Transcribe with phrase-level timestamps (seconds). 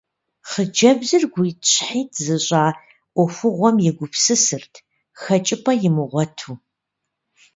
[0.49, 2.63] Хъыджэбзыр гуитӀщхьитӀ зыщӏа
[3.13, 4.73] ӏуэхугъуэм егупсысырт,
[5.21, 6.53] хэкӏыпӏэ имыгъуэту.